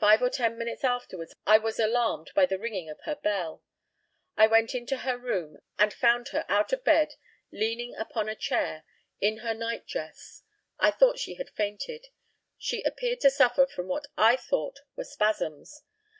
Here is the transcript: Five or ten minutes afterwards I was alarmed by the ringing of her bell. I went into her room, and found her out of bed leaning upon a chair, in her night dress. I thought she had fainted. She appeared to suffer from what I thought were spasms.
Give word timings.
Five 0.00 0.20
or 0.22 0.28
ten 0.28 0.58
minutes 0.58 0.82
afterwards 0.82 1.36
I 1.46 1.56
was 1.58 1.78
alarmed 1.78 2.32
by 2.34 2.46
the 2.46 2.58
ringing 2.58 2.90
of 2.90 2.98
her 3.02 3.14
bell. 3.14 3.62
I 4.36 4.48
went 4.48 4.74
into 4.74 4.96
her 4.96 5.16
room, 5.16 5.58
and 5.78 5.94
found 5.94 6.30
her 6.30 6.44
out 6.48 6.72
of 6.72 6.82
bed 6.82 7.14
leaning 7.52 7.94
upon 7.94 8.28
a 8.28 8.34
chair, 8.34 8.82
in 9.20 9.36
her 9.36 9.54
night 9.54 9.86
dress. 9.86 10.42
I 10.80 10.90
thought 10.90 11.20
she 11.20 11.34
had 11.34 11.50
fainted. 11.50 12.08
She 12.58 12.82
appeared 12.82 13.20
to 13.20 13.30
suffer 13.30 13.64
from 13.68 13.86
what 13.86 14.08
I 14.18 14.34
thought 14.34 14.80
were 14.96 15.04
spasms. 15.04 15.84